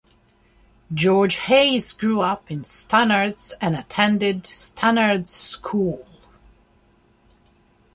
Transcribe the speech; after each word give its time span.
George 0.91 1.35
Hayes 1.35 1.93
grew 1.93 2.21
up 2.21 2.49
in 2.49 2.63
Stannards 2.63 3.53
and 3.61 3.75
attended 3.75 4.45
Stannards 4.47 5.27
School. 5.29 6.07